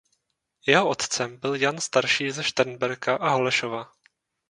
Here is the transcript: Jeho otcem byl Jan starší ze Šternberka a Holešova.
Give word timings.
Jeho 0.67 0.89
otcem 0.89 1.37
byl 1.37 1.55
Jan 1.55 1.81
starší 1.81 2.31
ze 2.31 2.43
Šternberka 2.43 3.15
a 3.15 3.29
Holešova. 3.29 3.91